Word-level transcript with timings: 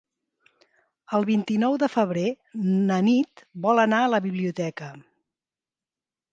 El 1.17 1.27
vint-i-nou 1.29 1.75
de 1.83 1.89
febrer 1.97 2.25
na 2.89 2.99
Nit 3.11 3.45
vol 3.69 3.85
anar 3.87 4.03
a 4.07 4.11
la 4.17 4.23
biblioteca. 4.27 4.93